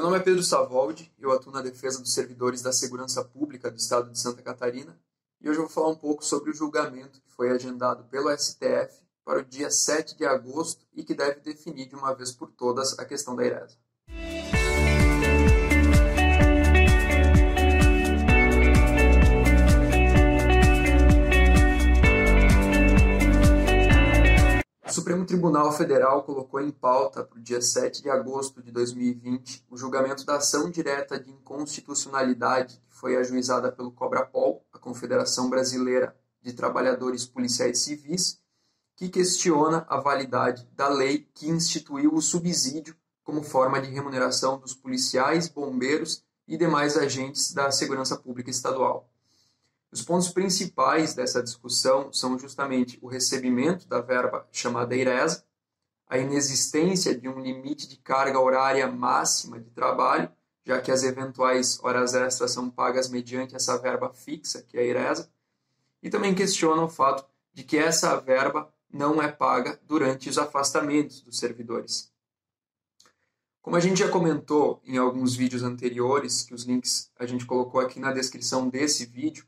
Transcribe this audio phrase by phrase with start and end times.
[0.00, 3.76] Meu nome é Pedro Savoldi, eu atuo na defesa dos servidores da segurança pública do
[3.76, 4.98] estado de Santa Catarina
[5.38, 8.98] e hoje eu vou falar um pouco sobre o julgamento que foi agendado pelo STF
[9.22, 12.98] para o dia 7 de agosto e que deve definir de uma vez por todas
[12.98, 13.76] a questão da IRESA.
[25.30, 30.26] Tribunal Federal colocou em pauta para o dia 7 de agosto de 2020 o julgamento
[30.26, 37.26] da ação direta de inconstitucionalidade que foi ajuizada pelo Cobrapol, a Confederação Brasileira de Trabalhadores
[37.26, 38.40] Policiais Civis,
[38.96, 44.74] que questiona a validade da lei que instituiu o subsídio como forma de remuneração dos
[44.74, 49.08] policiais, bombeiros e demais agentes da segurança pública estadual.
[49.92, 55.44] Os pontos principais dessa discussão são justamente o recebimento da verba chamada IRESA,
[56.06, 60.30] a inexistência de um limite de carga horária máxima de trabalho,
[60.64, 64.84] já que as eventuais horas extras são pagas mediante essa verba fixa, que é a
[64.84, 65.30] IRESA,
[66.02, 71.20] e também questiona o fato de que essa verba não é paga durante os afastamentos
[71.20, 72.12] dos servidores.
[73.60, 77.80] Como a gente já comentou em alguns vídeos anteriores, que os links a gente colocou
[77.80, 79.44] aqui na descrição desse vídeo,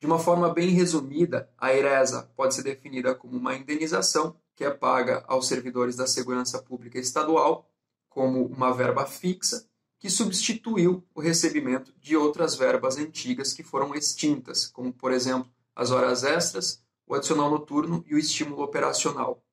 [0.00, 4.70] de uma forma bem resumida, a IRESA pode ser definida como uma indenização que é
[4.70, 7.70] paga aos servidores da segurança pública estadual
[8.08, 9.66] como uma verba fixa
[9.98, 15.90] que substituiu o recebimento de outras verbas antigas que foram extintas, como, por exemplo, as
[15.90, 19.44] horas extras, o adicional noturno e o estímulo operacional.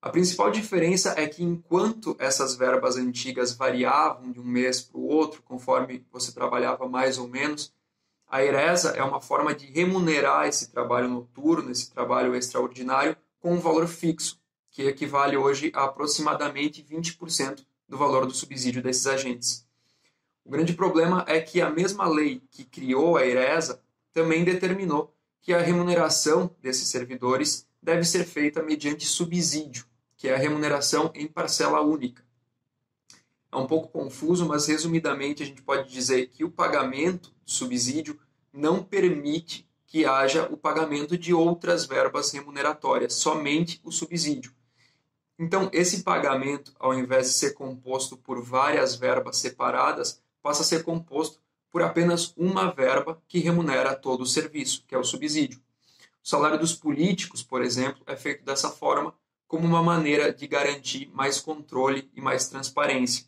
[0.00, 5.06] A principal diferença é que, enquanto essas verbas antigas variavam de um mês para o
[5.06, 7.72] outro, conforme você trabalhava mais ou menos,
[8.34, 13.60] a ERESA é uma forma de remunerar esse trabalho noturno, esse trabalho extraordinário, com um
[13.60, 14.40] valor fixo,
[14.72, 19.64] que equivale hoje a aproximadamente 20% do valor do subsídio desses agentes.
[20.44, 23.80] O grande problema é que a mesma lei que criou a ERESA
[24.12, 29.84] também determinou que a remuneração desses servidores deve ser feita mediante subsídio,
[30.16, 32.24] que é a remuneração em parcela única.
[33.52, 38.18] É um pouco confuso, mas resumidamente a gente pode dizer que o pagamento do subsídio
[38.54, 44.54] não permite que haja o pagamento de outras verbas remuneratórias, somente o subsídio.
[45.38, 50.84] Então, esse pagamento, ao invés de ser composto por várias verbas separadas, passa a ser
[50.84, 55.60] composto por apenas uma verba que remunera todo o serviço, que é o subsídio.
[56.22, 59.12] O salário dos políticos, por exemplo, é feito dessa forma
[59.48, 63.26] como uma maneira de garantir mais controle e mais transparência.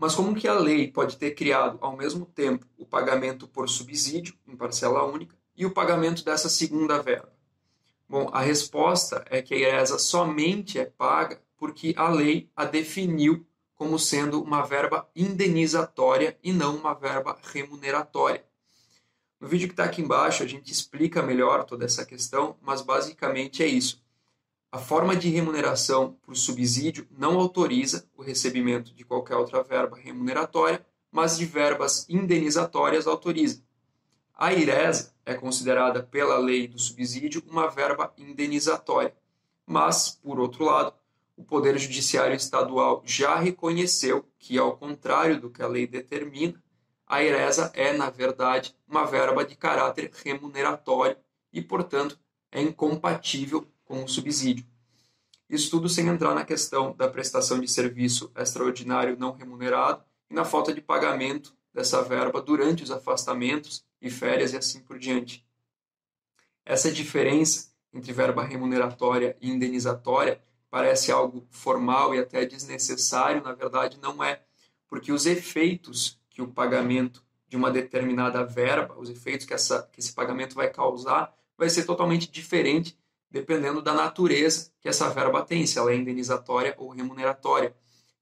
[0.00, 4.34] Mas como que a lei pode ter criado ao mesmo tempo o pagamento por subsídio,
[4.48, 7.30] em parcela única, e o pagamento dessa segunda verba?
[8.08, 13.46] Bom, a resposta é que a IRESA somente é paga porque a lei a definiu
[13.74, 18.42] como sendo uma verba indenizatória e não uma verba remuneratória.
[19.38, 23.62] No vídeo que está aqui embaixo a gente explica melhor toda essa questão, mas basicamente
[23.62, 24.02] é isso.
[24.72, 30.86] A forma de remuneração por subsídio não autoriza o recebimento de qualquer outra verba remuneratória,
[31.10, 33.64] mas de verbas indenizatórias autoriza.
[34.32, 39.12] A IRESA é considerada pela lei do subsídio uma verba indenizatória,
[39.66, 40.94] mas, por outro lado,
[41.36, 46.62] o Poder Judiciário Estadual já reconheceu que, ao contrário do que a lei determina,
[47.08, 51.16] a IRESA é, na verdade, uma verba de caráter remuneratório
[51.52, 52.16] e, portanto,
[52.52, 54.64] é incompatível com o subsídio.
[55.48, 60.44] Isso tudo sem entrar na questão da prestação de serviço extraordinário não remunerado e na
[60.44, 65.44] falta de pagamento dessa verba durante os afastamentos e férias e assim por diante.
[66.64, 70.40] Essa diferença entre verba remuneratória e indenizatória
[70.70, 74.40] parece algo formal e até desnecessário, na verdade não é,
[74.86, 79.98] porque os efeitos que o pagamento de uma determinada verba, os efeitos que, essa, que
[79.98, 82.96] esse pagamento vai causar, vai ser totalmente diferente
[83.30, 87.74] dependendo da natureza que essa verba tem, se ela é indenizatória ou remuneratória.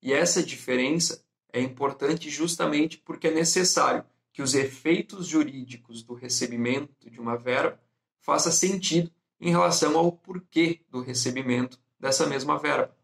[0.02, 7.10] E essa diferença é importante justamente porque é necessário que os efeitos jurídicos do recebimento
[7.10, 7.80] de uma verba
[8.20, 9.10] façam sentido
[9.40, 12.94] em relação ao porquê do recebimento dessa mesma verba.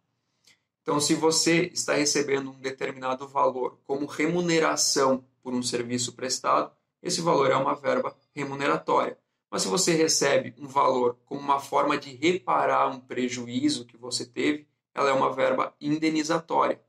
[0.83, 6.71] Então, se você está recebendo um determinado valor como remuneração por um serviço prestado,
[7.03, 9.19] esse valor é uma verba remuneratória.
[9.55, 14.27] Mas se você recebe um valor como uma forma de reparar um prejuízo que você
[14.27, 16.81] teve, ela é uma verba indenizatória.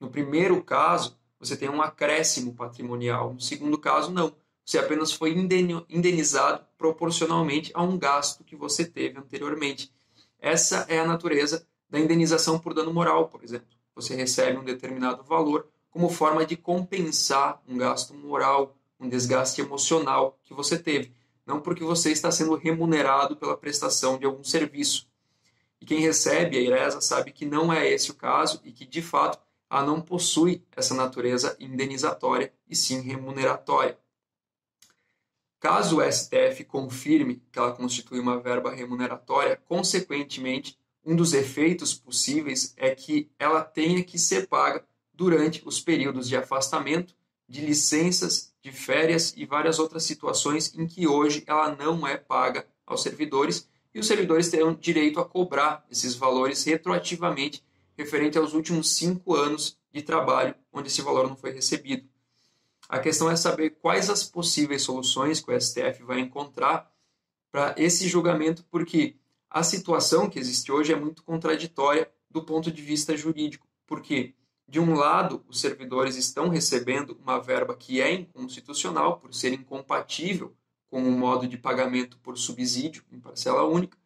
[0.00, 3.34] No primeiro caso, você tem um acréscimo patrimonial.
[3.34, 4.34] No segundo caso, não.
[4.64, 5.30] Você apenas foi
[5.88, 9.92] indenizado proporcionalmente a um gasto que você teve anteriormente.
[10.40, 13.68] Essa é a natureza da indenização por dano moral, por exemplo.
[13.94, 20.36] você recebe um determinado valor como forma de compensar um gasto moral, um desgaste emocional
[20.42, 21.16] que você teve,
[21.48, 25.08] não porque você está sendo remunerado pela prestação de algum serviço.
[25.80, 29.00] E quem recebe a IRESA sabe que não é esse o caso e que, de
[29.00, 29.40] fato,
[29.70, 33.98] ela não possui essa natureza indenizatória e sim remuneratória.
[35.58, 42.74] Caso o STF confirme que ela constitui uma verba remuneratória, consequentemente, um dos efeitos possíveis
[42.76, 44.84] é que ela tenha que ser paga
[45.14, 47.14] durante os períodos de afastamento,
[47.48, 52.66] de licenças, de férias e várias outras situações em que hoje ela não é paga
[52.86, 57.64] aos servidores e os servidores terão direito a cobrar esses valores retroativamente
[57.96, 62.08] referente aos últimos cinco anos de trabalho onde esse valor não foi recebido.
[62.88, 66.90] A questão é saber quais as possíveis soluções que o STF vai encontrar
[67.50, 69.16] para esse julgamento, porque
[69.50, 73.66] a situação que existe hoje é muito contraditória do ponto de vista jurídico.
[73.86, 74.34] Porque,
[74.68, 80.54] de um lado, os servidores estão recebendo uma verba que é inconstitucional por ser incompatível
[80.90, 83.96] com o modo de pagamento por subsídio em parcela única,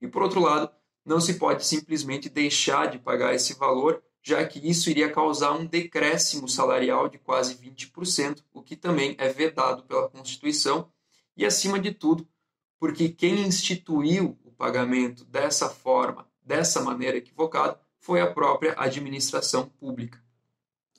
[0.00, 0.70] e por outro lado,
[1.04, 5.66] não se pode simplesmente deixar de pagar esse valor já que isso iria causar um
[5.66, 10.88] decréscimo salarial de quase 20%, o que também é vedado pela Constituição,
[11.36, 12.26] e acima de tudo,
[12.78, 20.20] porque quem instituiu o pagamento dessa forma, dessa maneira equivocada, foi a própria administração pública.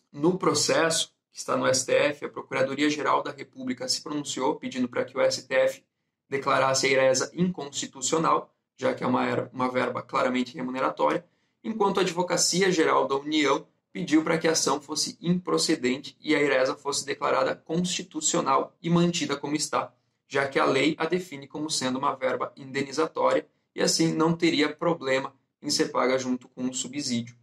[0.10, 5.18] No processo, que está no STF, a Procuradoria-Geral da República se pronunciou pedindo para que
[5.18, 5.84] o STF
[6.30, 11.26] declarasse a IRESA inconstitucional, já que é uma, uma verba claramente remuneratória,
[11.62, 16.42] enquanto a Advocacia Geral da União pediu para que a ação fosse improcedente e a
[16.42, 19.94] IRESA fosse declarada constitucional e mantida como está,
[20.26, 23.46] já que a lei a define como sendo uma verba indenizatória
[23.76, 25.34] e assim não teria problema
[25.64, 27.36] em ser paga junto com o subsídio.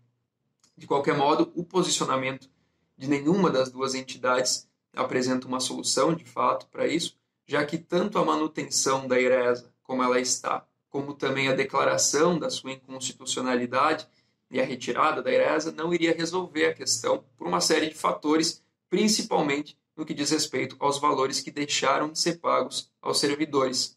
[0.76, 2.49] De qualquer modo, o posicionamento
[2.96, 8.19] de nenhuma das duas entidades apresenta uma solução de fato para isso, já que tanto
[8.19, 14.06] a manutenção da IRESA como ela está como também a declaração da sua inconstitucionalidade
[14.50, 18.62] e a retirada da IRESA não iria resolver a questão por uma série de fatores,
[18.90, 23.96] principalmente no que diz respeito aos valores que deixaram de ser pagos aos servidores.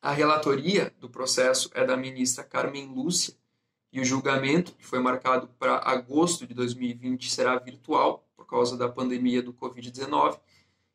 [0.00, 3.34] A relatoria do processo é da ministra Carmen Lúcia
[3.92, 8.88] e o julgamento, que foi marcado para agosto de 2020, será virtual por causa da
[8.88, 10.38] pandemia do Covid-19.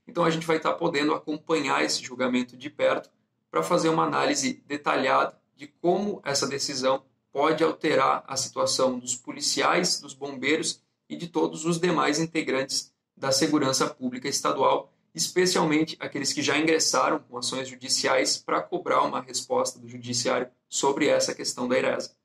[0.08, 3.10] Então a gente vai estar podendo acompanhar esse julgamento de perto
[3.50, 10.00] para fazer uma análise detalhada de como essa decisão pode alterar a situação dos policiais,
[10.00, 16.42] dos bombeiros e de todos os demais integrantes da segurança pública estadual, especialmente aqueles que
[16.42, 21.78] já ingressaram com ações judiciais para cobrar uma resposta do judiciário sobre essa questão da
[21.78, 22.16] IRESA.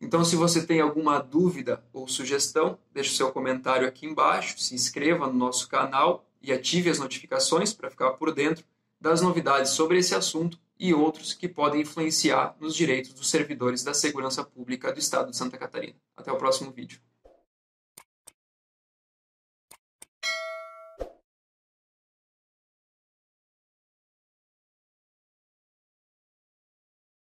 [0.00, 5.26] Então, se você tem alguma dúvida ou sugestão, deixe seu comentário aqui embaixo, se inscreva
[5.26, 8.64] no nosso canal e ative as notificações para ficar por dentro
[9.00, 13.92] das novidades sobre esse assunto e outros que podem influenciar nos direitos dos servidores da
[13.92, 15.96] segurança pública do Estado de Santa Catarina.
[16.16, 17.00] Até o próximo vídeo.